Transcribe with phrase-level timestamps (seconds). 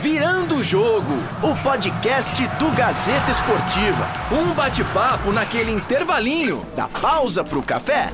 [0.00, 4.06] Virando o Jogo, o podcast do Gazeta Esportiva.
[4.30, 8.10] Um bate-papo naquele intervalinho da pausa pro café.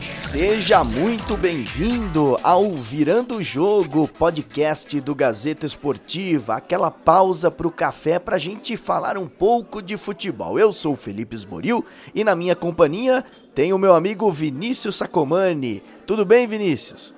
[0.00, 6.54] Seja muito bem-vindo ao Virando o Jogo, podcast do Gazeta Esportiva.
[6.54, 10.58] Aquela pausa pro café pra gente falar um pouco de futebol.
[10.58, 11.84] Eu sou o Felipe Esboril
[12.14, 13.24] e na minha companhia
[13.54, 15.82] tem o meu amigo Vinícius Sacomani.
[16.06, 17.12] Tudo bem, Vinícius?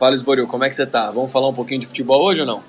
[0.00, 1.10] Fala, Esboril, como é que você tá?
[1.10, 2.62] Vamos falar um pouquinho de futebol hoje ou não?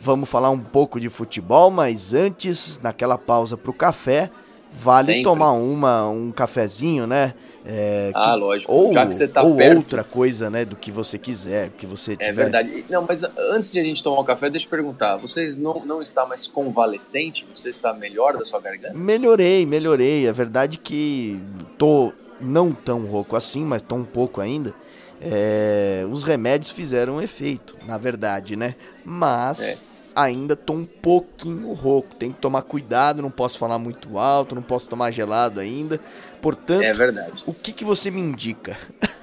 [0.00, 4.30] Vamos falar um pouco de futebol, mas antes, naquela pausa pro café,
[4.72, 5.22] vale Sempre.
[5.22, 7.34] tomar uma, um cafezinho, né?
[7.66, 8.72] É, ah, que, lógico.
[8.72, 9.76] Ou, Já que você tá ou perto...
[9.76, 10.64] outra coisa, né?
[10.64, 12.30] Do que você quiser, que você é tiver.
[12.30, 12.84] É verdade.
[12.88, 15.16] Não, mas antes de a gente tomar um café, deixa eu perguntar.
[15.16, 17.46] Vocês não, não está mais convalescente?
[17.54, 18.94] Você está melhor da sua garganta?
[18.94, 20.26] Melhorei, melhorei.
[20.26, 21.38] É verdade que
[21.76, 24.74] tô não tão rouco assim, mas tô um pouco ainda.
[25.20, 28.74] É, os remédios fizeram efeito, na verdade, né?
[29.04, 29.78] Mas...
[29.84, 29.88] É
[30.18, 32.14] ainda tô um pouquinho rouco.
[32.16, 36.00] Tem que tomar cuidado, não posso falar muito alto, não posso tomar gelado ainda.
[36.42, 37.42] Portanto, é verdade.
[37.46, 38.76] o que, que você me indica?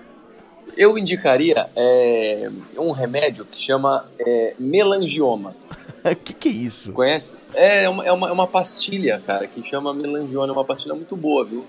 [0.77, 5.55] Eu indicaria é, um remédio que chama é, melangioma.
[6.03, 6.91] O que, que é isso?
[6.91, 7.33] Conhece?
[7.53, 10.49] É, é uma, é, uma, é uma pastilha, cara, que chama melangioma.
[10.49, 11.65] É uma pastilha muito boa, viu?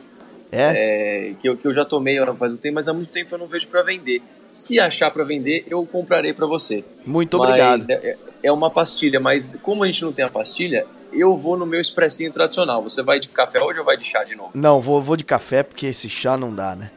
[0.51, 1.29] É?
[1.31, 1.35] é?
[1.41, 3.47] que, eu, que eu já tomei faz um tempo, mas há muito tempo eu não
[3.47, 4.23] vejo para vender.
[4.53, 6.85] Se achar para vender, eu comprarei para você.
[7.05, 7.91] Muito mas obrigado.
[7.91, 11.57] É, é, é, uma pastilha, mas como a gente não tem a pastilha, eu vou
[11.57, 12.83] no meu expressinho tradicional.
[12.83, 14.51] Você vai de café hoje ou vai de chá de novo?
[14.55, 16.91] Não, vou, vou de café porque esse chá não dá, né?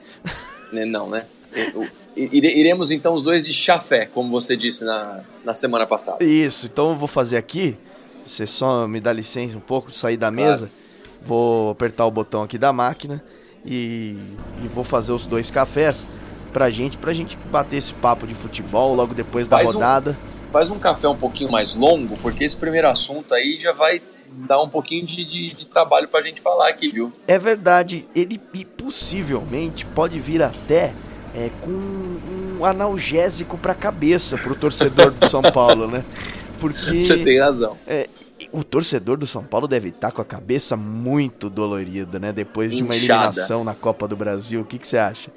[0.72, 1.26] né não, né?
[2.16, 6.24] Iremos então os dois de chafé, como você disse na, na semana passada.
[6.24, 7.78] Isso, então eu vou fazer aqui.
[8.26, 10.50] Você só me dá licença um pouco de sair da claro.
[10.50, 10.72] mesa.
[11.22, 13.24] Vou apertar o botão aqui da máquina
[13.66, 14.18] e,
[14.64, 16.08] e vou fazer os dois cafés
[16.52, 20.18] pra gente, pra gente bater esse papo de futebol logo depois faz da rodada.
[20.48, 24.02] Um, faz um café um pouquinho mais longo, porque esse primeiro assunto aí já vai
[24.32, 27.12] dar um pouquinho de, de, de trabalho pra gente falar aqui, viu?
[27.28, 28.40] É verdade, ele
[28.78, 30.94] possivelmente pode vir até
[31.36, 31.72] é, com
[32.60, 36.04] um analgésico pra cabeça pro torcedor do São Paulo, né?
[36.60, 37.02] Porque.
[37.02, 37.78] Você tem razão.
[37.88, 38.10] É,
[38.52, 42.32] o torcedor do São Paulo deve estar com a cabeça muito dolorida, né?
[42.32, 44.62] Depois de uma eliminação na Copa do Brasil.
[44.62, 45.32] O que, que você acha?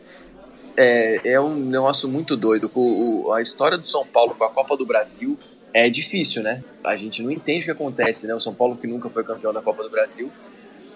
[0.76, 2.70] É, é um negócio muito doido.
[2.74, 5.38] O, o, a história do São Paulo com a Copa do Brasil
[5.74, 6.62] é difícil, né?
[6.84, 8.34] A gente não entende o que acontece, né?
[8.34, 10.30] O São Paulo que nunca foi campeão da Copa do Brasil.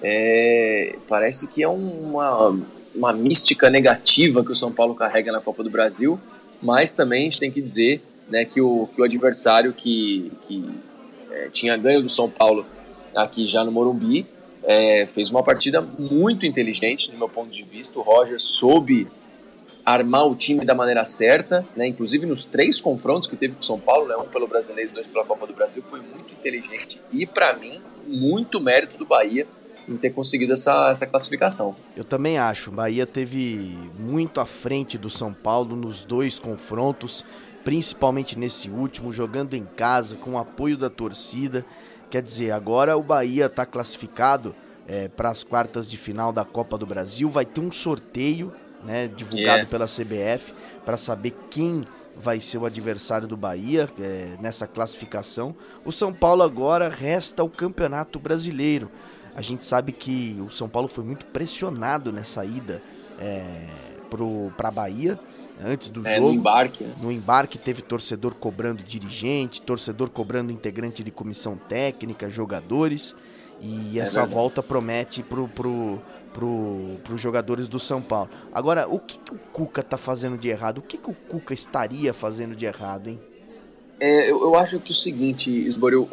[0.02, 2.58] É, parece que é uma,
[2.94, 6.18] uma mística negativa que o São Paulo carrega na Copa do Brasil,
[6.62, 10.64] mas também a gente tem que dizer né, que, o, que o adversário que, que
[11.36, 12.66] é, tinha ganho do São Paulo
[13.14, 14.26] aqui já no Morumbi,
[14.64, 17.98] é, fez uma partida muito inteligente, do meu ponto de vista.
[17.98, 19.06] O Roger soube
[19.84, 21.86] armar o time da maneira certa, né?
[21.86, 24.16] inclusive nos três confrontos que teve com o São Paulo, né?
[24.16, 27.80] um pelo Brasileiro e dois pela Copa do Brasil, foi muito inteligente e, para mim,
[28.06, 29.46] muito mérito do Bahia
[29.88, 31.76] em ter conseguido essa, essa classificação.
[31.96, 32.70] Eu também acho.
[32.70, 37.24] O Bahia teve muito à frente do São Paulo nos dois confrontos
[37.66, 41.66] principalmente nesse último, jogando em casa, com o apoio da torcida.
[42.08, 44.54] Quer dizer, agora o Bahia está classificado
[44.86, 47.28] é, para as quartas de final da Copa do Brasil.
[47.28, 48.52] Vai ter um sorteio
[48.84, 49.68] né, divulgado yeah.
[49.68, 50.54] pela CBF
[50.84, 51.84] para saber quem
[52.16, 55.52] vai ser o adversário do Bahia é, nessa classificação.
[55.84, 58.88] O São Paulo agora resta o Campeonato Brasileiro.
[59.34, 62.80] A gente sabe que o São Paulo foi muito pressionado nessa ida
[63.18, 63.66] é,
[64.56, 65.18] para a Bahia
[65.62, 66.28] antes do é, jogo.
[66.28, 66.84] No embarque.
[66.84, 66.94] Né?
[67.00, 73.14] No embarque teve torcedor cobrando dirigente, torcedor cobrando integrante de comissão técnica, jogadores.
[73.60, 74.34] E é essa verdade.
[74.34, 76.00] volta promete pro, pro,
[76.32, 78.28] pro, pros jogadores do São Paulo.
[78.52, 80.78] Agora, o que, que o Cuca tá fazendo de errado?
[80.78, 83.20] O que, que o Cuca estaria fazendo de errado, hein?
[83.98, 86.06] É, eu, eu, acho que o seguinte, Esboril,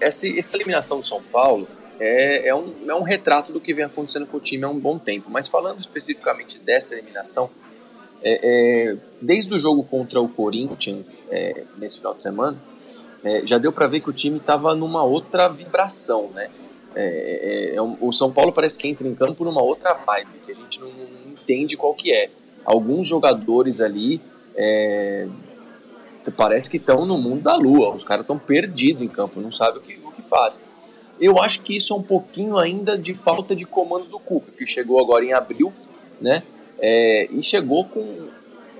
[0.00, 1.66] essa, essa eliminação do São Paulo
[1.98, 4.78] é, é, um, é um retrato do que vem acontecendo com o time há um
[4.78, 5.28] bom tempo.
[5.28, 7.50] Mas falando especificamente dessa eliminação,
[8.22, 12.56] é, é, desde o jogo contra o Corinthians, é, nesse final de semana,
[13.24, 16.50] é, já deu para ver que o time estava numa outra vibração, né?
[16.94, 20.54] É, é, o São Paulo parece que entra em campo numa outra vibe, que a
[20.54, 22.30] gente não, não entende qual que é.
[22.64, 24.20] Alguns jogadores ali
[26.36, 29.78] parece que estão no mundo da lua, os caras estão perdidos em campo, não sabem
[29.78, 30.64] o que, o que fazem.
[31.20, 34.66] Eu acho que isso é um pouquinho ainda de falta de comando do Cuca, que
[34.66, 35.72] chegou agora em abril,
[36.20, 36.42] né?
[36.78, 38.28] É, e chegou com,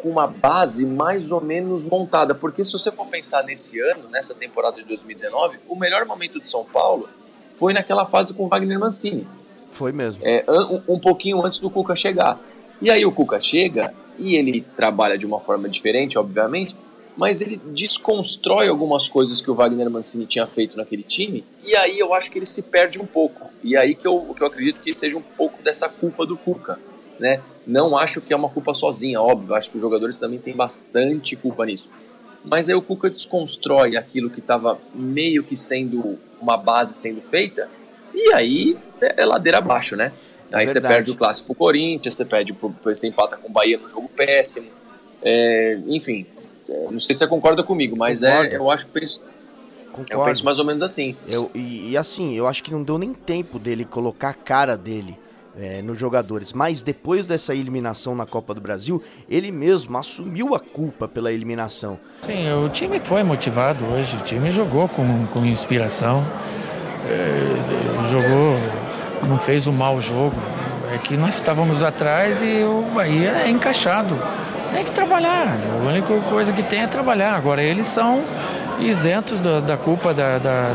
[0.01, 4.35] com uma base mais ou menos montada, porque se você for pensar nesse ano, nessa
[4.35, 7.09] temporada de 2019, o melhor momento de São Paulo
[7.53, 9.27] foi naquela fase com Wagner Mancini.
[9.73, 10.23] Foi mesmo.
[10.25, 12.39] É, um, um pouquinho antes do Cuca chegar.
[12.81, 16.77] E aí o Cuca chega e ele trabalha de uma forma diferente, obviamente,
[17.17, 21.99] mas ele desconstrói algumas coisas que o Wagner Mancini tinha feito naquele time, e aí
[21.99, 23.51] eu acho que ele se perde um pouco.
[23.63, 26.79] E aí que eu, que eu acredito que seja um pouco dessa culpa do Cuca.
[27.19, 27.41] Né?
[27.67, 31.35] Não acho que é uma culpa sozinha, óbvio, acho que os jogadores também têm bastante
[31.35, 31.89] culpa nisso.
[32.45, 37.69] Mas aí o Cuca desconstrói aquilo que estava meio que sendo uma base sendo feita,
[38.15, 40.13] e aí é, é ladeira abaixo, né?
[40.53, 43.53] Aí é você perde o clássico pro Corinthians, você perde pro, você empata com o
[43.53, 44.69] Bahia no jogo péssimo.
[45.21, 46.25] É, enfim,
[46.69, 49.21] é, não sei se você concorda comigo, mas é, eu acho que penso,
[50.09, 51.17] eu penso mais ou menos assim.
[51.27, 54.77] Eu, e, e, assim, eu acho que não deu nem tempo dele colocar a cara
[54.77, 55.19] dele
[55.59, 56.53] é, nos jogadores.
[56.53, 61.99] Mas depois dessa eliminação na Copa do Brasil, ele mesmo assumiu a culpa pela eliminação.
[62.23, 66.25] Sim, o time foi motivado hoje, o time jogou com, com inspiração,
[67.09, 68.57] é, jogou,
[69.29, 70.37] não fez um mau jogo.
[70.93, 74.17] É que nós estávamos atrás e o Bahia é encaixado.
[74.73, 77.35] Tem que trabalhar, a única coisa que tem é trabalhar.
[77.35, 78.23] Agora, eles são
[78.79, 80.73] isentos da, da culpa da, da,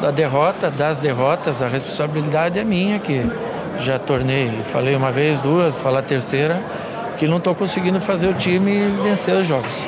[0.00, 3.24] da, derrota, das derrotas, a responsabilidade é minha que
[3.78, 6.62] já tornei, falei uma vez, duas, falar a terceira,
[7.18, 9.82] que não estou conseguindo fazer o time vencer os jogos.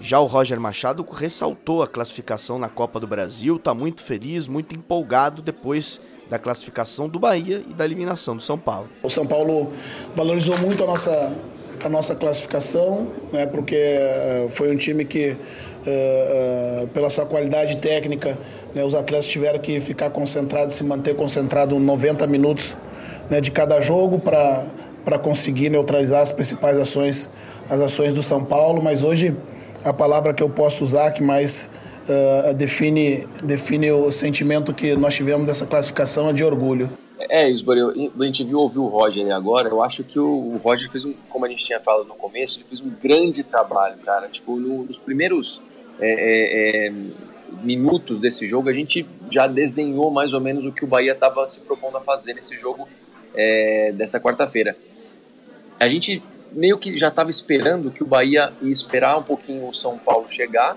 [0.00, 4.74] Já o Roger Machado ressaltou a classificação na Copa do Brasil, está muito feliz, muito
[4.74, 8.88] empolgado depois da classificação do Bahia e da eliminação do São Paulo.
[9.02, 9.72] O São Paulo
[10.16, 11.32] valorizou muito a nossa,
[11.84, 17.76] a nossa classificação, né, porque uh, foi um time que, uh, uh, pela sua qualidade
[17.76, 18.36] técnica,
[18.74, 22.76] né, os atletas tiveram que ficar concentrados, se manter concentrado 90 minutos
[23.32, 27.30] né, de cada jogo para conseguir neutralizar as principais ações,
[27.68, 29.34] as ações do São Paulo, mas hoje
[29.82, 31.70] a palavra que eu posso usar que mais
[32.06, 36.92] uh, define, define o sentimento que nós tivemos dessa classificação é de orgulho.
[37.30, 37.76] É, Isbor,
[38.20, 41.14] a gente viu ouvir o Roger agora, eu acho que o, o, Roger fez um,
[41.30, 44.28] como a gente tinha falado no começo, ele fez um grande trabalho, cara.
[44.28, 45.62] Tipo, no, nos primeiros
[45.98, 46.92] é, é, é,
[47.62, 51.46] minutos desse jogo, a gente já desenhou mais ou menos o que o Bahia estava
[51.46, 52.86] se propondo a fazer nesse jogo
[53.34, 54.76] é, dessa quarta-feira.
[55.78, 59.74] A gente meio que já estava esperando que o Bahia ia esperar um pouquinho o
[59.74, 60.76] São Paulo chegar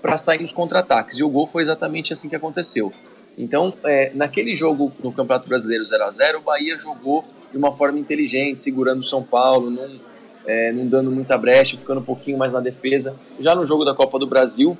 [0.00, 1.18] para sair nos contra-ataques.
[1.18, 2.92] E o gol foi exatamente assim que aconteceu.
[3.36, 7.72] Então, é, naquele jogo no Campeonato Brasileiro 0 a 0 o Bahia jogou de uma
[7.72, 9.90] forma inteligente, segurando o São Paulo, não,
[10.46, 13.14] é, não dando muita brecha, ficando um pouquinho mais na defesa.
[13.38, 14.76] Já no jogo da Copa do Brasil,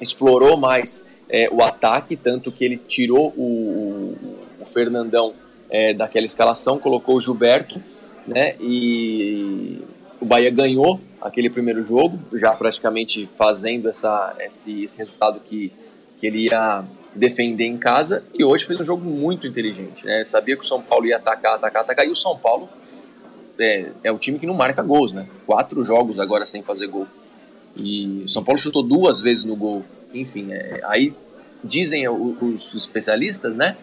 [0.00, 5.34] explorou mais é, o ataque, tanto que ele tirou o, o, o Fernandão
[5.70, 7.80] é, daquela escalação, colocou o Gilberto,
[8.26, 8.54] né?
[8.60, 9.82] E
[10.20, 15.72] o Bahia ganhou aquele primeiro jogo, já praticamente fazendo essa, esse, esse resultado que,
[16.18, 16.84] que ele ia
[17.14, 20.22] defender em casa, e hoje fez um jogo muito inteligente, né?
[20.24, 22.68] Sabia que o São Paulo ia atacar, atacar, atacar, e o São Paulo
[23.58, 25.26] é, é o time que não marca gols, né?
[25.46, 27.06] Quatro jogos agora sem fazer gol.
[27.76, 29.84] E o São Paulo chutou duas vezes no gol.
[30.14, 31.14] Enfim, é, aí
[31.62, 33.76] dizem os especialistas, né?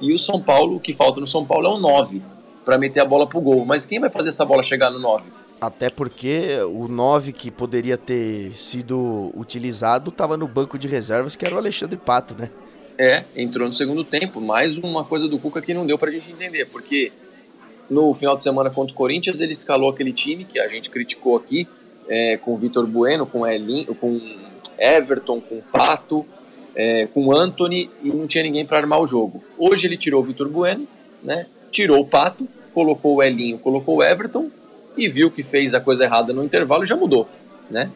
[0.00, 2.22] Que o São Paulo, o que falta no São Paulo é um 9
[2.64, 3.64] para meter a bola pro gol.
[3.66, 5.30] Mas quem vai fazer essa bola chegar no 9?
[5.60, 11.44] Até porque o 9 que poderia ter sido utilizado estava no banco de reservas, que
[11.44, 12.50] era o Alexandre Pato, né?
[12.96, 14.40] É, entrou no segundo tempo.
[14.40, 17.12] Mais uma coisa do Cuca que não deu pra gente entender, porque
[17.90, 21.36] no final de semana contra o Corinthians ele escalou aquele time que a gente criticou
[21.36, 21.68] aqui,
[22.08, 24.18] é, com o Vitor Bueno, com, Elin, com
[24.78, 26.24] Everton, com Pato,
[26.74, 29.42] é, com o Anthony e não tinha ninguém para armar o jogo.
[29.58, 30.86] Hoje ele tirou o Vitor Bueno,
[31.22, 31.46] né?
[31.70, 34.50] tirou o Pato, colocou o Elinho, colocou o Everton
[34.96, 37.28] e viu que fez a coisa errada no intervalo e já mudou.
[37.70, 37.90] Né?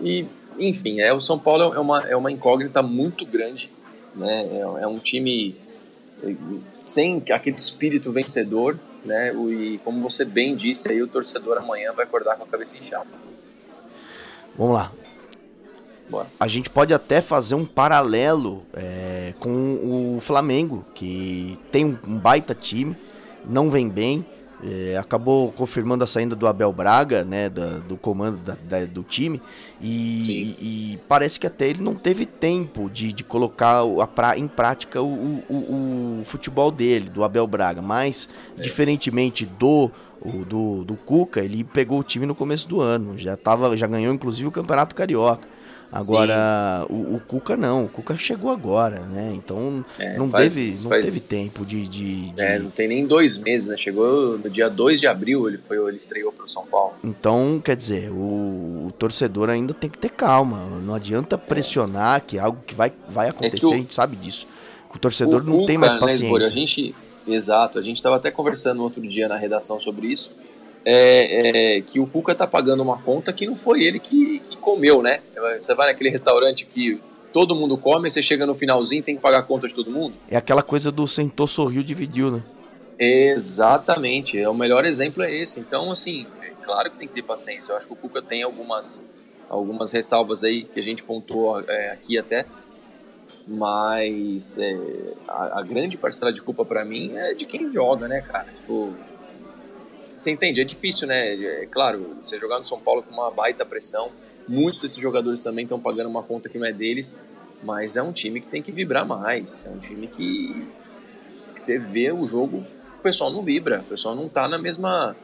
[0.00, 0.26] E,
[0.58, 3.70] enfim, é, o São Paulo é uma, é uma incógnita muito grande.
[4.14, 4.48] Né?
[4.52, 5.56] É, é um time
[6.22, 6.34] é,
[6.76, 8.78] sem aquele espírito vencedor.
[9.04, 9.32] Né?
[9.34, 13.08] E como você bem disse, aí o torcedor amanhã vai acordar com a cabeça inchada.
[14.56, 14.92] Vamos lá.
[16.10, 16.26] Bora.
[16.38, 22.54] A gente pode até fazer um paralelo é, com o Flamengo, que tem um baita
[22.54, 22.96] time,
[23.46, 24.26] não vem bem,
[24.62, 29.02] é, acabou confirmando a saída do Abel Braga, né, do, do comando da, da, do
[29.02, 29.40] time,
[29.80, 34.36] e, e, e, parece que até ele não teve tempo de, de colocar a pra,
[34.36, 38.62] em prática o, o, o, futebol dele, do Abel Braga, mas, é.
[38.62, 39.90] diferentemente do,
[40.46, 44.12] do, do Cuca, ele pegou o time no começo do ano, já, tava, já ganhou
[44.12, 45.48] inclusive o Campeonato Carioca.
[45.92, 49.32] Agora, o, o, Cuca não, o Cuca chegou agora, né?
[49.34, 52.86] Então é, não, faz, teve, não faz, teve tempo de, de, de, É, não tem
[52.86, 53.76] nem dois meses, né?
[53.76, 56.94] Chegou no dia 2 de abril, ele foi ele estreou para o São Paulo.
[57.02, 60.64] Então, quer dizer, o, o, torcedor ainda tem que ter calma.
[60.80, 62.20] Não adianta pressionar é.
[62.20, 64.46] que é algo que vai, vai é acontecer, é o, a gente sabe disso.
[64.94, 66.38] O torcedor não Cuca, tem mais né, paciência.
[66.38, 66.94] Né, a gente,
[67.26, 70.36] exato, a gente estava até conversando outro dia na redação sobre isso.
[70.84, 74.56] É, é, que o Cuca tá pagando uma conta que não foi ele que, que
[74.56, 75.20] comeu, né?
[75.58, 77.00] Você vai naquele restaurante que
[77.32, 80.14] todo mundo come, você chega no finalzinho tem que pagar a conta de todo mundo.
[80.30, 82.42] É aquela coisa do sentou, sorriu, dividiu, né?
[82.98, 85.58] Exatamente, é o melhor exemplo é esse.
[85.58, 87.72] Então, assim, é claro que tem que ter paciência.
[87.72, 89.02] Eu acho que o Cuca tem algumas,
[89.48, 92.44] algumas ressalvas aí que a gente pontuou é, aqui até,
[93.46, 94.78] mas é,
[95.26, 98.48] a, a, grande parcela de culpa para mim é de quem joga, né, cara?
[98.52, 98.94] Tipo,
[100.00, 100.60] você entende?
[100.60, 101.34] É difícil, né?
[101.34, 104.10] É, claro, você jogar no São Paulo com uma baita pressão,
[104.48, 107.18] muitos desses jogadores também estão pagando uma conta que não é deles,
[107.62, 110.66] mas é um time que tem que vibrar mais, é um time que,
[111.56, 112.64] você vê o jogo,
[112.98, 115.14] o pessoal não vibra, o pessoal não tá na mesma,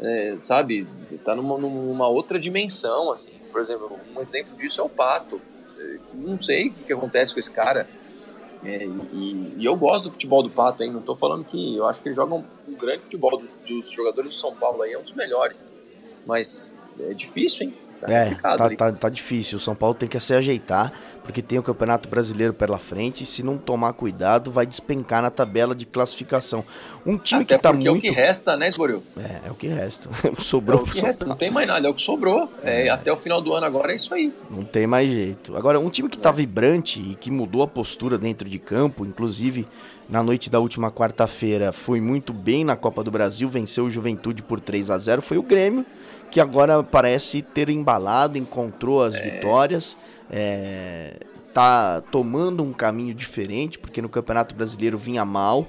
[0.00, 0.86] é, sabe,
[1.24, 3.32] tá numa, numa outra dimensão, assim.
[3.52, 5.40] Por exemplo, um exemplo disso é o Pato.
[6.12, 7.88] Não sei o que acontece com esse cara.
[8.64, 10.90] É, e, e, eu gosto do futebol do Pato, hein?
[10.90, 11.76] Não tô falando que.
[11.76, 14.82] Eu acho que ele joga um, um grande futebol do, dos jogadores do São Paulo
[14.82, 15.66] aí, é um dos melhores.
[16.26, 17.74] Mas é difícil, hein?
[18.00, 19.58] Tá é, tá, tá, tá, difícil.
[19.58, 20.92] O São Paulo tem que se ajeitar,
[21.24, 23.24] porque tem o Campeonato Brasileiro pela frente.
[23.24, 26.64] E se não tomar cuidado, vai despencar na tabela de classificação.
[27.04, 27.88] Um time Até que tá muito.
[27.88, 29.02] é o que resta, né, Esboril?
[29.16, 30.08] É, é o que resta.
[30.28, 30.80] É o que sobrou.
[30.80, 32.52] É o que resta, não tem mais nada, é o que sobrou.
[32.62, 34.32] É, até o final do ano agora é isso aí.
[34.50, 35.56] Não tem mais jeito.
[35.56, 39.66] Agora, um time que tá vibrante e que mudou a postura dentro de campo, inclusive
[40.08, 44.42] na noite da última quarta-feira, foi muito bem na Copa do Brasil, venceu o Juventude
[44.42, 45.84] por 3 a 0 foi o Grêmio
[46.30, 49.30] que agora parece ter embalado, encontrou as é.
[49.30, 49.96] vitórias,
[50.30, 51.14] é,
[51.52, 55.66] tá tomando um caminho diferente, porque no Campeonato Brasileiro vinha mal,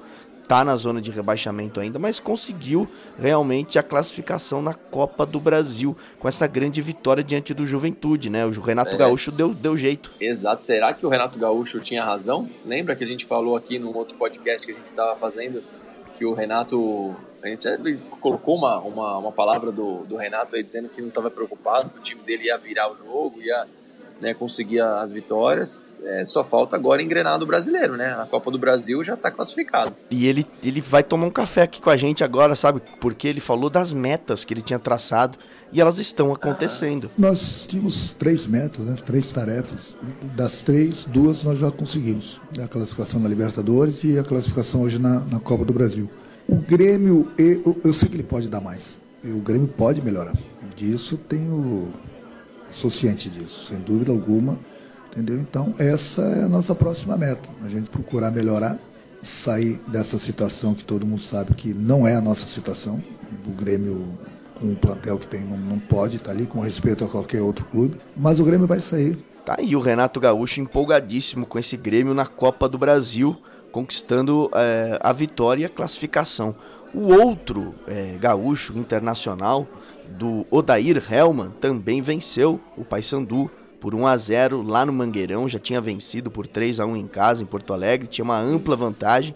[0.50, 2.88] tá na zona de rebaixamento ainda, mas conseguiu
[3.20, 8.48] realmente a classificação na Copa do Brasil, com essa grande vitória diante do Juventude, né?
[8.48, 10.12] O Renato é, Gaúcho deu, deu jeito.
[10.20, 10.66] Exato.
[10.66, 12.50] Será que o Renato Gaúcho tinha razão?
[12.66, 15.63] Lembra que a gente falou aqui no outro podcast que a gente estava fazendo
[16.16, 17.68] que o Renato a gente
[18.20, 21.98] colocou uma, uma, uma palavra do, do Renato aí dizendo que não estava preocupado, que
[21.98, 23.66] o time dele ia virar o jogo, ia
[24.20, 25.86] né, conseguir as vitórias.
[26.03, 28.13] É, só falta agora engrenar do brasileiro, né?
[28.13, 29.96] A Copa do Brasil já está classificado.
[30.10, 32.82] E ele, ele vai tomar um café aqui com a gente agora, sabe?
[33.00, 35.38] Porque ele falou das metas que ele tinha traçado
[35.72, 37.10] e elas estão acontecendo.
[37.12, 37.15] Ah.
[37.18, 38.96] Nós tínhamos três metas, né?
[39.06, 39.96] três tarefas.
[40.36, 45.20] Das três, duas nós já conseguimos: a classificação na Libertadores e a classificação hoje na,
[45.22, 46.10] na Copa do Brasil.
[46.48, 49.00] O Grêmio, eu, eu sei que ele pode dar mais.
[49.24, 50.34] O Grêmio pode melhorar.
[50.75, 51.91] Disso tenho.
[52.72, 54.58] Sou ciente disso, sem dúvida alguma.
[55.20, 55.42] Entendeu?
[55.42, 57.50] Então, essa é a nossa próxima meta.
[57.66, 58.80] A gente procurar melhorar,
[59.22, 63.04] sair dessa situação que todo mundo sabe que não é a nossa situação.
[63.46, 64.18] O Grêmio,
[64.58, 67.66] com o plantel que tem, não, não pode estar ali, com respeito a qualquer outro
[67.66, 67.98] clube.
[68.16, 69.18] Mas o Grêmio vai sair.
[69.44, 73.38] Tá aí o Renato Gaúcho empolgadíssimo com esse Grêmio na Copa do Brasil
[73.74, 76.56] conquistando é, a vitória e a classificação.
[76.94, 79.68] O outro é, gaúcho internacional,
[80.18, 85.59] do Odair Helman, também venceu o Paysandu por 1 a 0 lá no Mangueirão, já
[85.59, 89.36] tinha vencido por 3 a 1 em casa em Porto Alegre, tinha uma ampla vantagem,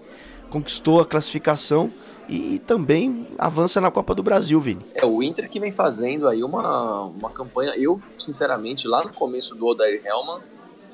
[0.50, 1.92] conquistou a classificação
[2.28, 4.82] e também avança na Copa do Brasil, Vini.
[4.94, 7.74] É o Inter que vem fazendo aí uma, uma campanha.
[7.76, 10.42] Eu, sinceramente, lá no começo do Odair Helman,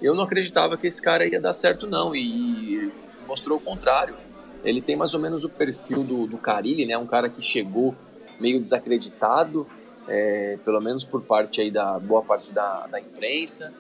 [0.02, 2.16] eu não acreditava que esse cara ia dar certo, não.
[2.16, 2.92] E
[3.28, 4.16] mostrou o contrário.
[4.64, 6.98] Ele tem mais ou menos o perfil do, do Carilli, né?
[6.98, 7.96] Um cara que chegou
[8.40, 9.68] meio desacreditado,
[10.10, 13.74] é, pelo menos por parte aí da boa parte da, da imprensa,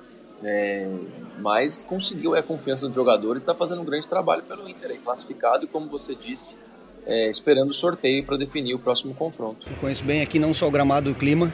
[0.43, 0.87] é,
[1.39, 5.65] mas conseguiu a confiança dos jogadores, está fazendo um grande trabalho pelo Inter, aí, classificado
[5.65, 6.57] e como você disse,
[7.05, 9.67] é, esperando o sorteio para definir o próximo confronto.
[9.69, 11.51] Eu conheço bem aqui não só o gramado e o clima,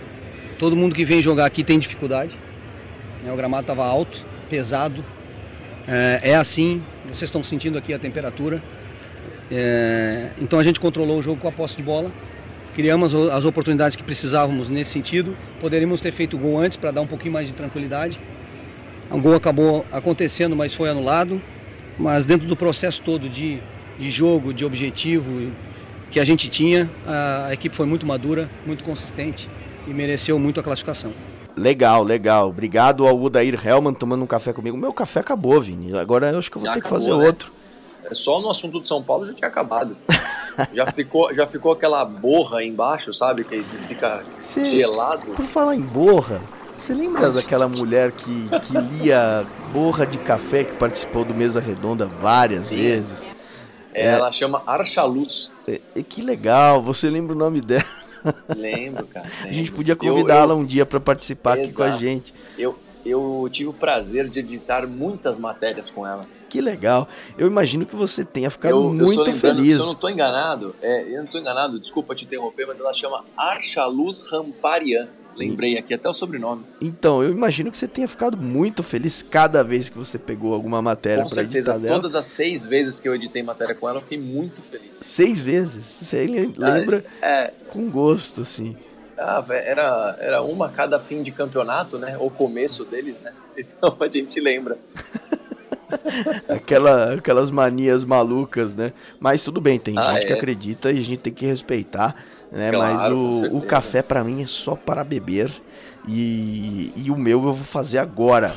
[0.60, 2.38] todo mundo que vem jogar aqui tem dificuldade.
[3.26, 5.04] É, o gramado estava alto, pesado,
[5.88, 8.62] é, é assim, vocês estão sentindo aqui a temperatura.
[9.52, 12.12] É, então a gente controlou o jogo com a posse de bola,
[12.76, 15.36] criamos as oportunidades que precisávamos nesse sentido.
[15.62, 18.20] Poderíamos ter feito o gol antes para dar um pouquinho mais de tranquilidade.
[19.10, 21.42] O gol acabou acontecendo, mas foi anulado.
[21.98, 23.60] Mas dentro do processo todo de,
[23.98, 25.52] de jogo, de objetivo
[26.12, 26.90] que a gente tinha,
[27.48, 29.50] a equipe foi muito madura, muito consistente
[29.88, 31.14] e mereceu muito a classificação.
[31.56, 32.50] Legal, legal.
[32.50, 34.76] Obrigado ao Udair Helman tomando um café comigo.
[34.76, 35.98] Meu café acabou, Vini.
[35.98, 37.26] Agora eu acho que eu vou já ter acabou, que fazer né?
[37.26, 37.54] outro.
[38.04, 39.96] É só no assunto de São Paulo já tinha acabado.
[40.74, 43.44] já, ficou, já ficou aquela borra embaixo, sabe?
[43.44, 45.32] Que fica Cê, gelado.
[45.32, 46.42] Por falar em borra,
[46.78, 47.42] você lembra Nossa.
[47.42, 52.78] daquela mulher que, que lia borra de café que participou do Mesa Redonda várias Sim.
[52.78, 53.28] vezes?
[53.94, 55.52] É, ela chama Archaluz.
[55.68, 57.86] É, que legal, você lembra o nome dela?
[58.56, 59.26] Lembro, cara.
[59.44, 59.50] Lembro.
[59.50, 61.66] A gente podia convidá-la um dia para participar Exato.
[61.66, 62.34] aqui com a gente.
[62.58, 66.26] Eu, eu tive o prazer de editar muitas matérias com ela.
[66.50, 67.08] Que legal.
[67.38, 69.76] Eu imagino que você tenha ficado eu, muito eu feliz.
[69.76, 72.94] Se eu não estou enganado, é, eu não estou enganado, desculpa te interromper, mas ela
[72.94, 75.08] chama Archaluz Ramparian.
[75.36, 76.64] Lembrei aqui até o sobrenome.
[76.80, 80.82] Então, eu imagino que você tenha ficado muito feliz cada vez que você pegou alguma
[80.82, 81.96] matéria para editar dela.
[81.96, 84.92] Todas as seis vezes que eu editei matéria com ela, eu fiquei muito feliz.
[85.02, 85.86] Seis vezes?
[85.86, 88.78] Você lembra ah, é, com gosto, assim.
[89.18, 92.18] Ah, era, era uma cada fim de campeonato, né?
[92.20, 93.34] O começo deles, né?
[93.58, 94.78] Então a gente lembra.
[96.50, 98.94] Aquela, aquelas manias malucas, né?
[99.20, 100.28] Mas tudo bem, tem ah, gente é?
[100.28, 102.16] que acredita e a gente tem que respeitar,
[102.52, 102.72] né?
[102.72, 105.52] Claro, Mas o, o café para mim é só para beber
[106.08, 108.56] e, e o meu eu vou fazer agora.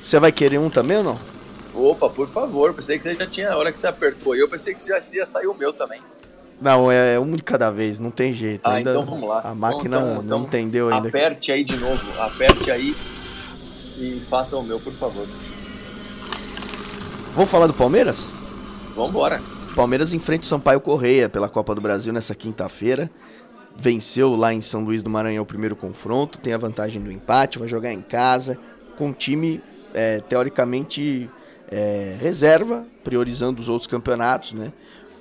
[0.00, 1.18] Você vai querer um também ou não?
[1.74, 4.74] Opa, por favor, pensei que você já tinha, a hora que você apertou, eu pensei
[4.74, 6.02] que já ia sair o meu também.
[6.60, 8.60] Não, é, é um de cada vez, não tem jeito.
[8.64, 9.40] Ah, ainda então vamos lá.
[9.42, 11.08] A máquina então, então, não entendeu ainda.
[11.08, 12.94] Aperte aí de novo, aperte aí
[13.98, 15.26] e faça o meu, por favor.
[17.34, 18.30] Vamos falar do Palmeiras?
[18.94, 19.40] Vamos embora.
[19.74, 23.10] Palmeiras enfrenta o Sampaio Correia pela Copa do Brasil nessa quinta-feira.
[23.74, 27.58] Venceu lá em São Luís do Maranhão o primeiro confronto, tem a vantagem do empate,
[27.58, 28.58] vai jogar em casa,
[28.98, 29.62] com um time
[29.94, 31.30] é, teoricamente
[31.70, 34.72] é, reserva, priorizando os outros campeonatos, né?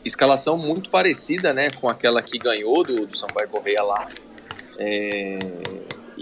[0.03, 4.09] escalação muito parecida, né, com aquela que ganhou do, do Sampaio Correia lá.
[4.77, 5.39] É,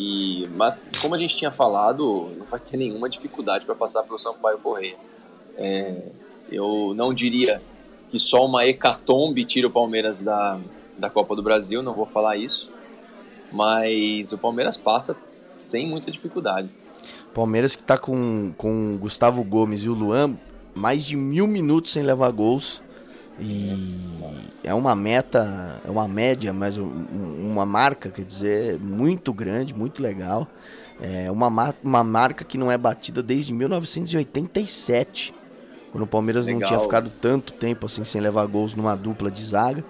[0.01, 4.17] e, mas, como a gente tinha falado, não vai ter nenhuma dificuldade para passar pelo
[4.17, 4.95] Sampaio Correia.
[5.57, 6.13] É,
[6.49, 7.61] eu não diria
[8.09, 10.57] que só uma hecatombe tira o Palmeiras da,
[10.97, 12.71] da Copa do Brasil, não vou falar isso.
[13.51, 15.17] Mas o Palmeiras passa
[15.57, 16.69] sem muita dificuldade.
[17.33, 20.37] Palmeiras que está com, com Gustavo Gomes e o Luan
[20.73, 22.81] mais de mil minutos sem levar gols.
[23.39, 24.09] E
[24.63, 30.47] é uma meta, é uma média, mas uma marca, quer dizer, muito grande, muito legal.
[31.01, 31.47] É uma,
[31.81, 35.33] uma marca que não é batida desde 1987,
[35.91, 36.59] quando o Palmeiras legal.
[36.59, 39.83] não tinha ficado tanto tempo assim sem levar gols numa dupla de zaga.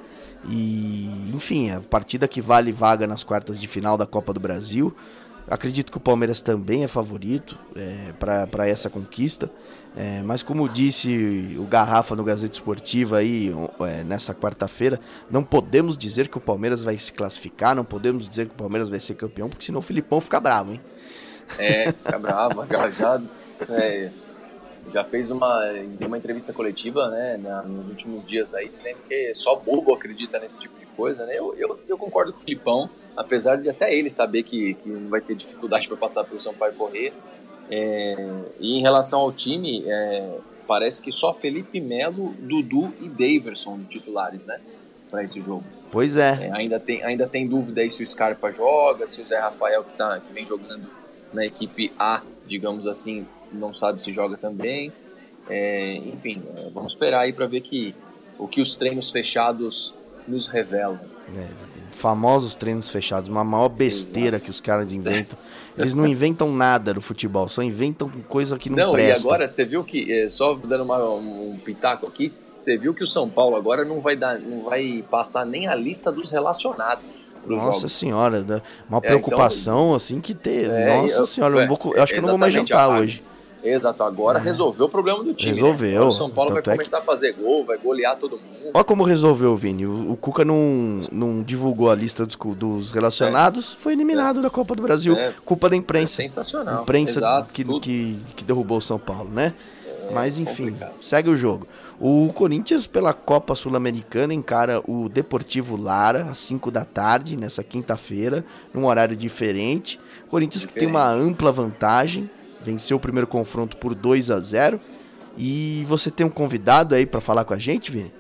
[0.47, 4.95] E, enfim, a partida que vale vaga nas quartas de final da Copa do Brasil.
[5.49, 9.49] Acredito que o Palmeiras também é favorito é, para essa conquista.
[9.99, 14.97] É, mas como disse o Garrafa no Gazeta Esportiva aí é, nessa quarta-feira,
[15.29, 18.87] não podemos dizer que o Palmeiras vai se classificar, não podemos dizer que o Palmeiras
[18.87, 20.81] vai ser campeão, porque senão o Filipão fica bravo, hein?
[21.57, 23.21] É, fica bravo, já,
[23.75, 24.09] é,
[24.93, 25.65] já fez uma,
[25.99, 30.61] uma entrevista coletiva né, na, nos últimos dias aí, dizendo que só bobo acredita nesse
[30.61, 31.37] tipo de coisa, né?
[31.37, 35.19] Eu, eu, eu concordo com o Filipão apesar de até ele saber que, que vai
[35.19, 37.11] ter dificuldade para passar pelo Sampaio correr.
[37.69, 38.15] É,
[38.59, 43.85] e em relação ao time, é, parece que só Felipe Melo, Dudu e Daverson de
[43.85, 44.59] titulares, né?
[45.09, 45.63] Para esse jogo.
[45.91, 46.47] Pois é.
[46.47, 46.51] é.
[46.51, 49.93] ainda, tem, ainda tem dúvida aí se o Scarpa joga, se o Zé Rafael, que,
[49.93, 50.87] tá, que vem jogando
[51.33, 54.91] na equipe A, digamos assim, não sabe se joga também.
[55.49, 57.95] É, enfim, é, vamos esperar aí para ver que,
[58.37, 59.93] o que os treinos fechados
[60.27, 60.99] nos revelam.
[61.35, 64.45] É, famosos treinos fechados, uma maior besteira Exato.
[64.45, 65.37] que os caras inventam.
[65.77, 69.19] Eles não inventam nada no futebol, só inventam coisa que não, não presta.
[69.19, 72.93] Não, e agora você viu que, é, só dando uma, um pitaco aqui, você viu
[72.93, 76.31] que o São Paulo agora não vai, dar, não vai passar nem a lista dos
[76.31, 77.03] relacionados.
[77.45, 77.91] Nossa jogos.
[77.93, 80.69] senhora, uma preocupação é, então, assim que ter.
[80.69, 83.23] É, Nossa eu, senhora, eu, vou, eu acho que eu não vou mais jantar hoje.
[83.63, 84.41] Exato, agora é.
[84.41, 85.53] resolveu o problema do time.
[85.53, 85.61] Né?
[85.61, 86.01] Resolveu.
[86.01, 86.07] Né?
[86.07, 87.03] O São Paulo vai começar é que...
[87.03, 88.71] a fazer gol, vai golear todo mundo.
[88.73, 89.85] Olha como resolveu, Vini.
[89.85, 93.81] O, o Cuca não, não divulgou a lista dos, dos relacionados, é.
[93.81, 94.43] foi eliminado é.
[94.43, 95.15] da Copa do Brasil.
[95.15, 95.33] É.
[95.43, 96.15] Culpa da imprensa.
[96.15, 96.83] sensacional.
[96.83, 99.53] Imprensa Exato, que, que, que, derrubou o São Paulo, né?
[100.11, 100.93] Mas enfim, complicado.
[101.01, 101.67] segue o jogo.
[101.99, 108.43] O Corinthians, pela Copa Sul-Americana, encara o Deportivo Lara às 5 da tarde, nessa quinta-feira,
[108.73, 109.99] num horário diferente.
[110.29, 110.73] Corinthians diferente.
[110.73, 112.29] que tem uma ampla vantagem
[112.61, 114.79] venceu o primeiro confronto por 2 a 0
[115.37, 118.11] E você tem um convidado aí para falar com a gente, Vini?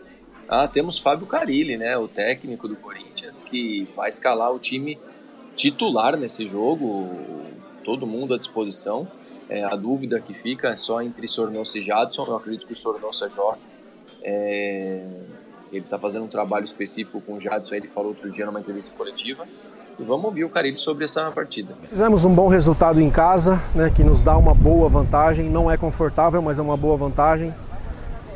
[0.47, 4.97] Ah, temos Fábio Carilli, né, o técnico do Corinthians, que vai escalar o time
[5.55, 7.07] titular nesse jogo,
[7.83, 9.07] todo mundo à disposição.
[9.47, 12.75] É, a dúvida que fica é só entre Sornosa e Jadson, eu acredito que o
[12.75, 13.59] Sornosa joga.
[14.23, 15.05] É,
[15.71, 18.95] ele está fazendo um trabalho específico com o Jadson, ele falou outro dia numa entrevista
[18.95, 19.47] coletiva.
[19.99, 21.73] E vamos ouvir o Carilli sobre essa partida.
[21.89, 25.49] Fizemos um bom resultado em casa, né, que nos dá uma boa vantagem.
[25.49, 27.53] Não é confortável, mas é uma boa vantagem.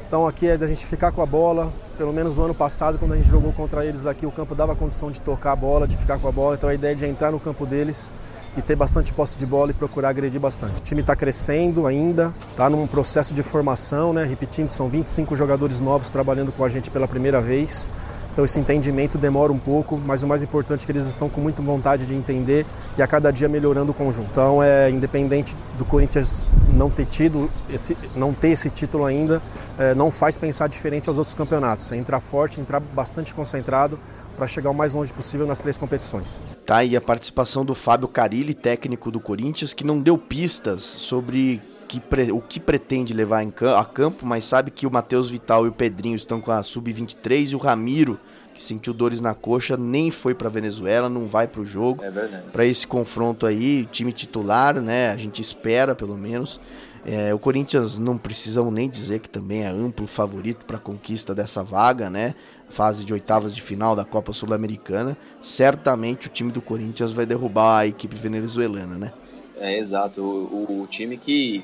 [0.06, 1.72] Então aqui é a gente ficar com a bola.
[1.98, 4.76] Pelo menos no ano passado, quando a gente jogou contra eles aqui, o campo dava
[4.76, 6.56] condição de tocar a bola, de ficar com a bola.
[6.56, 8.14] Então a ideia é de entrar no campo deles
[8.58, 10.80] e ter bastante posse de bola e procurar agredir bastante.
[10.80, 14.26] O time está crescendo ainda, está num processo de formação, né?
[14.26, 17.92] Repetindo, são 25 jogadores novos trabalhando com a gente pela primeira vez.
[18.34, 21.40] Então esse entendimento demora um pouco, mas o mais importante é que eles estão com
[21.40, 22.66] muita vontade de entender
[22.98, 24.28] e a cada dia melhorando o conjunto.
[24.32, 29.40] Então é independente do Corinthians não ter tido esse, não ter esse título ainda,
[29.78, 31.92] é, não faz pensar diferente aos outros campeonatos.
[31.92, 34.00] É entrar forte, entrar bastante concentrado
[34.36, 36.48] para chegar o mais longe possível nas três competições.
[36.66, 41.62] Tá aí a participação do Fábio Carilli, técnico do Corinthians, que não deu pistas sobre
[41.88, 43.46] que o que pretende levar
[43.78, 47.52] a campo, mas sabe que o Matheus Vital e o Pedrinho estão com a sub-23
[47.52, 48.20] e o Ramiro,
[48.54, 52.04] que sentiu dores na coxa, nem foi para Venezuela, não vai para o jogo.
[52.04, 52.12] É.
[52.52, 55.12] Para esse confronto aí, time titular, né?
[55.12, 56.60] A gente espera pelo menos.
[57.06, 61.36] É, o Corinthians não precisamos nem dizer que também é amplo favorito para a conquista
[61.36, 62.34] dessa vaga, né?
[62.70, 65.18] Fase de oitavas de final da Copa Sul-Americana.
[65.42, 69.12] Certamente o time do Corinthians vai derrubar a equipe venezuelana, né?
[69.58, 70.22] É exato.
[70.22, 71.64] O, o, time que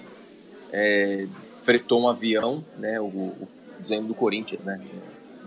[0.72, 1.28] é,
[1.64, 3.00] fretou um avião, né?
[3.00, 3.48] O, o,
[3.80, 4.80] dizendo do Corinthians, né?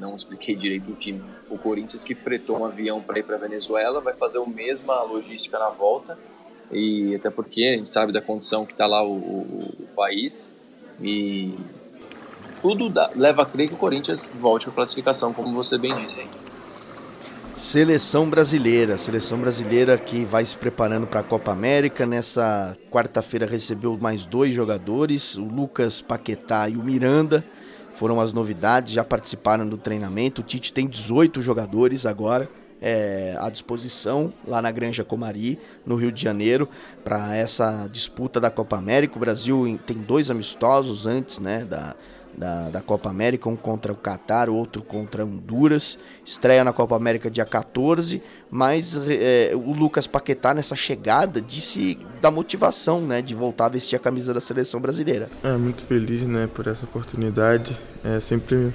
[0.00, 1.22] Não expliquei direito o time.
[1.48, 5.59] O Corinthians que fretou um avião para ir para Venezuela vai fazer a mesma logística
[5.59, 6.18] na volta
[6.72, 10.55] e até porque a gente sabe da condição que está lá o, o, o, país
[11.00, 11.55] e
[12.62, 16.20] tudo dá, leva a crer que o Corinthians volte a classificação, como você bem disse
[16.20, 16.28] aí.
[17.62, 22.05] Seleção brasileira, seleção brasileira que vai se preparando para a Copa América.
[22.05, 27.42] Nessa quarta-feira recebeu mais dois jogadores, o Lucas Paquetá e o Miranda.
[27.94, 30.40] Foram as novidades, já participaram do treinamento.
[30.40, 36.11] O Tite tem 18 jogadores agora é, à disposição lá na Granja Comari, no Rio
[36.11, 36.68] de Janeiro,
[37.05, 39.16] para essa disputa da Copa América.
[39.16, 41.94] O Brasil tem dois amistosos antes né, da,
[42.36, 45.98] da, da, Copa América, um contra o Catar, outro contra Honduras.
[46.24, 52.30] Estreia na Copa América dia 14, mas é, o Lucas Paquetá nessa chegada disse da
[52.30, 55.28] motivação né, de voltar a vestir a camisa da seleção brasileira.
[55.42, 57.76] É muito feliz né, por essa oportunidade.
[58.04, 58.72] É sempre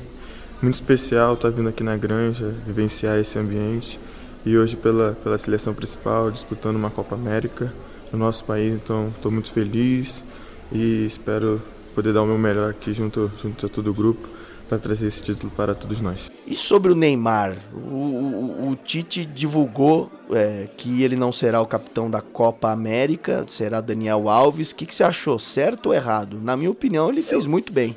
[0.61, 3.99] muito especial estar vindo aqui na Granja, vivenciar esse ambiente
[4.45, 7.73] e hoje pela, pela seleção principal, disputando uma Copa América
[8.11, 8.73] no nosso país.
[8.73, 10.23] Então estou muito feliz
[10.71, 11.61] e espero
[11.97, 14.29] poder dar o meu melhor aqui junto, junto a todo o grupo
[14.69, 16.29] para trazer esse título para todos nós.
[16.45, 21.65] E sobre o Neymar, o, o, o Tite divulgou é, que ele não será o
[21.65, 24.69] capitão da Copa América, será Daniel Alves.
[24.69, 26.39] O que, que você achou, certo ou errado?
[26.39, 27.95] Na minha opinião, ele fez muito bem.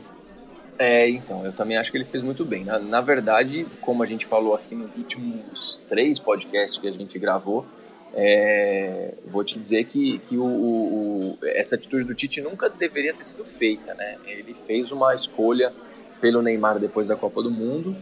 [0.78, 2.64] É, então, eu também acho que ele fez muito bem.
[2.64, 7.18] Na, na verdade, como a gente falou aqui nos últimos três podcasts que a gente
[7.18, 7.66] gravou,
[8.14, 13.24] é, vou te dizer que, que o, o, essa atitude do Tite nunca deveria ter
[13.24, 14.16] sido feita, né?
[14.26, 15.72] Ele fez uma escolha
[16.20, 17.96] pelo Neymar depois da Copa do Mundo,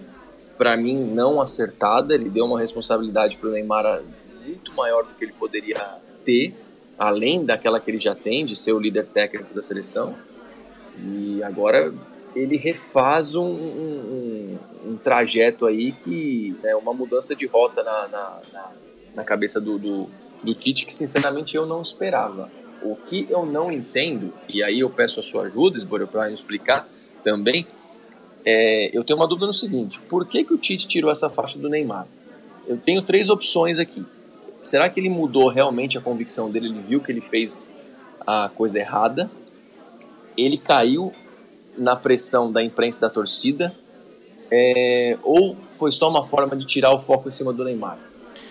[0.56, 2.14] para mim não acertada.
[2.14, 4.02] Ele deu uma responsabilidade para o Neymar
[4.44, 5.78] muito maior do que ele poderia
[6.24, 6.54] ter,
[6.98, 10.16] além daquela que ele já tem de ser o líder técnico da seleção.
[10.98, 11.92] E agora
[12.34, 18.40] ele refaz um, um, um trajeto aí que é uma mudança de rota na, na,
[18.52, 18.72] na,
[19.18, 20.08] na cabeça do, do,
[20.44, 22.48] do, Tite que sinceramente eu não esperava.
[22.80, 26.88] O que eu não entendo, e aí eu peço a sua ajuda, Esbora, para explicar
[27.24, 27.66] também,
[28.46, 31.58] é, eu tenho uma dúvida no seguinte: por que, que o Tite tirou essa faixa
[31.58, 32.06] do Neymar?
[32.68, 34.06] Eu tenho três opções aqui.
[34.62, 36.68] Será que ele mudou realmente a convicção dele?
[36.68, 37.68] Ele viu que ele fez
[38.24, 39.28] a coisa errada,
[40.36, 41.12] ele caiu
[41.76, 43.74] na pressão da imprensa e da torcida?
[44.50, 48.07] É, ou foi só uma forma de tirar o foco em cima do Neymar?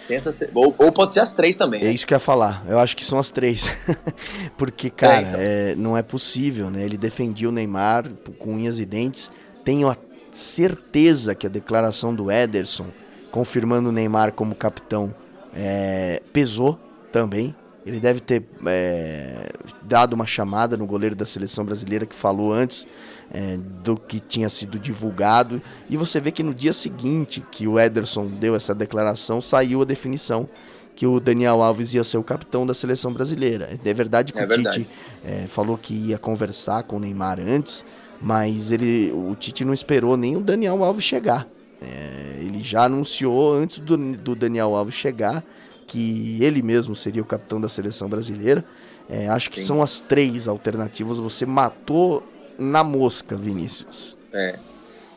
[0.09, 1.83] Essas, ou, ou, pode ser as três também.
[1.83, 1.89] Né?
[1.89, 2.63] É isso que eu ia falar.
[2.67, 3.75] Eu acho que são as três.
[4.57, 5.39] Porque, cara, é, então.
[5.39, 6.83] é, não é possível, né?
[6.83, 9.31] Ele defendia o Neymar com unhas e dentes.
[9.63, 9.97] Tenho a
[10.31, 12.87] certeza que a declaração do Ederson,
[13.31, 15.13] confirmando o Neymar como capitão,
[15.53, 16.79] é, pesou
[17.11, 17.55] também.
[17.87, 19.49] Ele deve ter é,
[19.81, 22.85] dado uma chamada no goleiro da seleção brasileira que falou antes
[23.31, 25.61] é, do que tinha sido divulgado.
[25.89, 29.85] E você vê que no dia seguinte que o Ederson deu essa declaração, saiu a
[29.85, 30.49] definição
[30.97, 33.69] que o Daniel Alves ia ser o capitão da seleção brasileira.
[33.85, 34.83] É verdade que é o verdade.
[34.83, 34.89] Tite
[35.25, 37.85] é, falou que ia conversar com o Neymar antes,
[38.21, 41.47] mas ele, o Tite não esperou nem o Daniel Alves chegar.
[41.81, 45.43] É, ele já anunciou antes do, do Daniel Alves chegar
[45.87, 48.63] que ele mesmo seria o capitão da seleção brasileira.
[49.09, 49.67] É, acho que Sim.
[49.67, 51.17] são as três alternativas.
[51.17, 52.21] Você matou
[52.59, 54.17] na mosca, Vinícius.
[54.33, 54.59] É.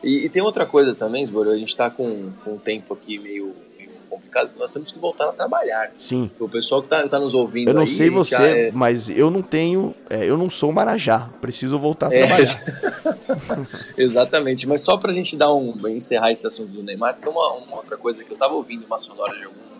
[0.01, 3.19] E, e tem outra coisa também, Sboro, a gente está com, com um tempo aqui
[3.19, 5.91] meio, meio, complicado, nós temos que voltar a trabalhar.
[5.97, 6.31] Sim.
[6.39, 8.71] O pessoal que está tá nos ouvindo Eu não aí, sei você, é...
[8.71, 12.25] mas eu não tenho, é, eu não sou Marajá, preciso voltar a é.
[12.25, 13.67] trabalhar.
[13.95, 17.53] Exatamente, mas só para a gente dar um, encerrar esse assunto do Neymar, tem uma,
[17.53, 19.70] uma outra coisa que eu estava ouvindo uma sonora de algum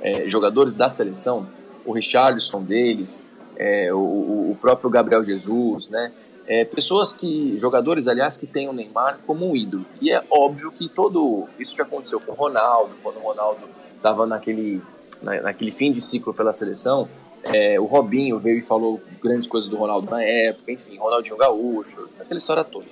[0.00, 1.46] é, jogadores da seleção,
[1.84, 6.12] o Richarlison deles, é, o, o, próprio Gabriel Jesus, né?
[6.46, 9.84] é, pessoas que, jogadores, aliás, que têm o Neymar como um ídolo.
[10.00, 13.62] E é óbvio que todo isso já aconteceu com o Ronaldo, quando o Ronaldo
[13.96, 14.80] estava naquele,
[15.20, 17.08] na, naquele fim de ciclo pela seleção.
[17.42, 22.08] É, o Robinho veio e falou grandes coisas do Ronaldo na época, enfim, Ronaldinho Gaúcho,
[22.18, 22.86] aquela história toda.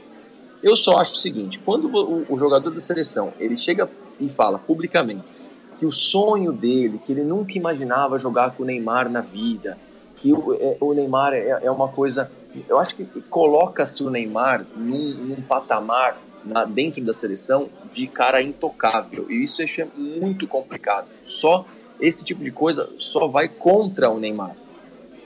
[0.63, 3.89] Eu só acho o seguinte: quando o, o jogador da seleção ele chega
[4.21, 5.44] e fala publicamente
[5.79, 9.79] que o sonho dele, que ele nunca imaginava jogar com o Neymar na vida,
[10.17, 12.31] que o, é, o Neymar é, é, uma coisa.
[12.69, 18.41] Eu acho que coloca-se o Neymar num, num patamar na, dentro da seleção de cara
[18.43, 19.27] intocável.
[19.31, 21.07] E isso é muito complicado.
[21.27, 21.65] Só
[22.01, 24.57] esse tipo de coisa só vai contra o Neymar.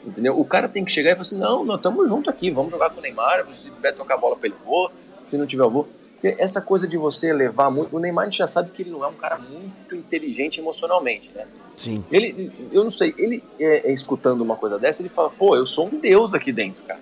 [0.05, 0.39] Entendeu?
[0.39, 2.91] O cara tem que chegar e falar assim: não, nós estamos junto aqui, vamos jogar
[2.91, 3.47] com o Neymar.
[3.53, 4.91] Se tiver tocar a bola para ele, vou.
[5.27, 5.89] Se não tiver, eu vou.
[6.22, 7.94] Essa coisa de você levar muito.
[7.94, 11.31] O Neymar a gente já sabe que ele não é um cara muito inteligente emocionalmente,
[11.35, 11.46] né?
[11.76, 12.04] Sim.
[12.11, 15.64] Ele, eu não sei, ele é, é, escutando uma coisa dessa, ele fala, pô, eu
[15.64, 17.00] sou um deus aqui dentro, cara.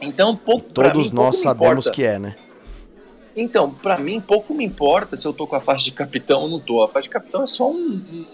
[0.00, 0.70] Então, pouco.
[0.70, 2.34] Todos mim, nós sabemos que é, né?
[3.36, 6.48] Então, para mim, pouco me importa se eu tô com a faixa de capitão ou
[6.48, 6.82] não tô.
[6.82, 8.26] A faixa de capitão é só um,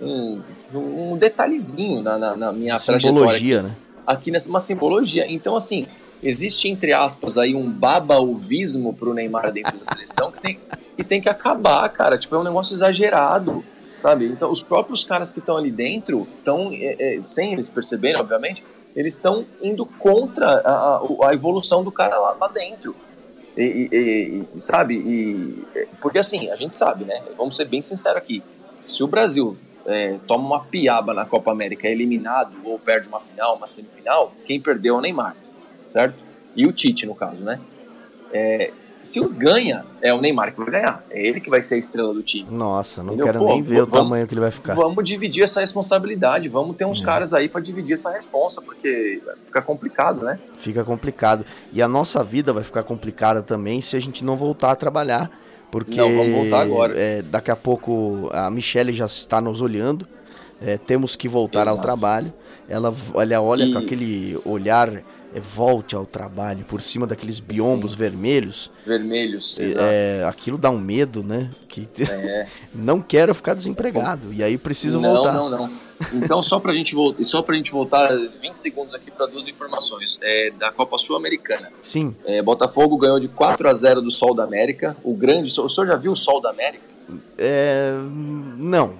[0.00, 0.42] um,
[0.74, 3.62] um, um detalhezinho na, na, na minha simbologia, trajetória.
[3.62, 3.76] né?
[4.04, 5.30] Aqui nessa uma simbologia.
[5.30, 5.86] Então, assim,
[6.22, 10.60] existe, entre aspas, aí um babaovismo pro Neymar dentro da seleção que tem,
[10.96, 12.16] que tem que acabar, cara.
[12.16, 13.64] Tipo, é um negócio exagerado,
[14.00, 14.26] sabe?
[14.26, 18.64] Então, os próprios caras que estão ali dentro, estão, é, é, sem eles perceberem, obviamente,
[18.94, 22.94] eles estão indo contra a, a, evolução do cara lá, lá dentro.
[23.56, 24.94] E, e, e, sabe?
[24.94, 25.64] E,
[26.00, 27.20] porque assim, a gente sabe, né?
[27.36, 28.42] Vamos ser bem sinceros aqui.
[28.86, 29.56] Se o Brasil
[29.86, 34.32] é, toma uma piaba na Copa América, é eliminado ou perde uma final, uma semifinal,
[34.46, 35.36] quem perdeu é o Neymar
[35.88, 36.22] certo?
[36.54, 37.58] E o Tite, no caso, né?
[38.32, 41.04] É, se o ganha, é o Neymar que vai ganhar.
[41.10, 42.48] É ele que vai ser a estrela do time.
[42.48, 43.26] Nossa, não Entendeu?
[43.26, 44.74] quero Pô, nem ver vamos, o tamanho que ele vai ficar.
[44.74, 46.48] Vamos dividir essa responsabilidade.
[46.48, 47.04] Vamos ter uns é.
[47.04, 50.38] caras aí para dividir essa responsa, porque fica complicado, né?
[50.56, 51.44] Fica complicado.
[51.72, 55.30] E a nossa vida vai ficar complicada também se a gente não voltar a trabalhar.
[55.68, 56.94] Porque não, vamos voltar agora.
[56.96, 60.06] É, daqui a pouco a Michelle já está nos olhando.
[60.60, 61.76] É, temos que voltar Exato.
[61.76, 62.32] ao trabalho.
[62.68, 63.72] Ela, ela olha e...
[63.72, 65.02] com aquele olhar
[65.40, 67.98] volte ao trabalho por cima daqueles biombos Sim.
[67.98, 68.70] vermelhos.
[68.86, 69.56] Vermelhos.
[69.58, 71.50] É, aquilo dá um medo, né?
[71.68, 72.46] Que é.
[72.74, 75.32] não quero ficar desempregado e aí preciso não, voltar.
[75.32, 75.70] Não, não, não.
[76.12, 80.18] Então só pra gente voltar, só pra gente voltar 20 segundos aqui para duas informações.
[80.22, 81.70] É da Copa Sul-Americana.
[81.80, 82.14] Sim.
[82.24, 84.96] É, Botafogo ganhou de 4 a 0 do Sol da América.
[85.02, 86.84] O grande, o senhor já viu o Sol da América?
[87.38, 87.92] É,
[88.58, 88.94] não.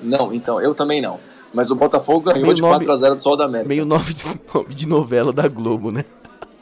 [0.00, 1.18] Não, então eu também não.
[1.52, 3.68] Mas o Botafogo ganhou meio de 4x0 do Sol da América.
[3.68, 6.04] Meio nome de, nome de novela da Globo, né?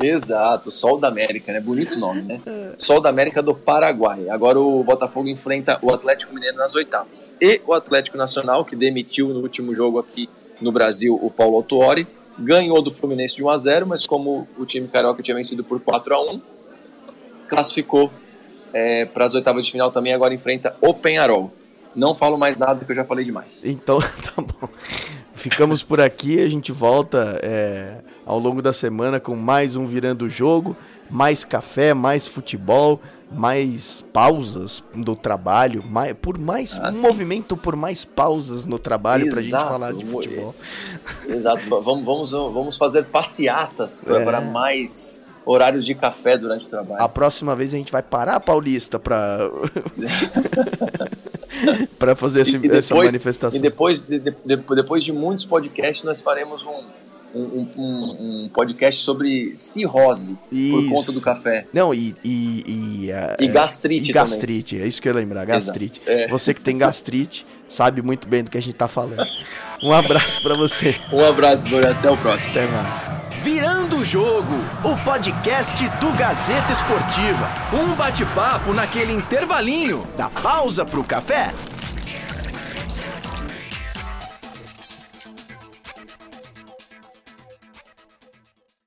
[0.02, 1.60] Exato, Sol da América, né?
[1.60, 2.40] Bonito nome, né?
[2.78, 4.28] Sol da América do Paraguai.
[4.28, 7.36] Agora o Botafogo enfrenta o Atlético Mineiro nas oitavas.
[7.40, 10.28] E o Atlético Nacional, que demitiu no último jogo aqui
[10.60, 12.06] no Brasil o Paulo Autuori,
[12.38, 15.78] ganhou do Fluminense de 1 a 0 mas como o time carioca tinha vencido por
[15.80, 16.40] 4 a 1
[17.48, 18.10] classificou
[18.72, 21.52] é, para as oitavas de final também, agora enfrenta o Penharol.
[21.94, 23.64] Não falo mais nada que eu já falei demais.
[23.64, 24.68] Então, tá bom.
[25.34, 27.94] Ficamos por aqui, a gente volta é,
[28.26, 30.76] ao longo da semana com mais um Virando o Jogo,
[31.08, 33.00] mais café, mais futebol,
[33.32, 39.30] mais pausas do trabalho, mais, por mais ah, um movimento por mais pausas no trabalho
[39.30, 40.54] para a gente falar de futebol.
[41.26, 44.44] Exato, vamos, vamos, vamos fazer passeatas para é.
[44.44, 47.02] mais horários de café durante o trabalho.
[47.02, 49.50] A próxima vez a gente vai parar a Paulista para
[51.98, 53.58] para fazer esse, depois, essa manifestação.
[53.58, 56.82] E depois de, de, depois de muitos podcasts, nós faremos um,
[57.34, 60.76] um, um, um, podcast sobre cirrose isso.
[60.76, 61.66] por conta do café.
[61.72, 62.14] Não, e.
[62.24, 64.84] E, e, uh, e gastrite e gastrite, também.
[64.84, 66.00] é isso que eu ia lembrar, gastrite.
[66.06, 66.26] É.
[66.28, 69.26] Você que tem gastrite sabe muito bem do que a gente tá falando.
[69.82, 70.96] Um abraço para você.
[71.12, 72.50] Um abraço, até o próximo.
[72.50, 73.19] Até mais.
[73.42, 77.48] Virando o Jogo, o podcast do Gazeta Esportiva.
[77.72, 81.50] Um bate-papo naquele intervalinho da pausa pro café.